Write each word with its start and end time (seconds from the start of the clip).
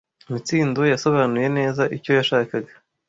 Mitsindo 0.31 0.81
yasobanuye 0.91 1.47
neza 1.57 1.81
icyo 1.97 2.11
yashakaga. 2.17 2.71